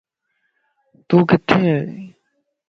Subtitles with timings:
[1.07, 2.01] تو ڪٿي ائي؟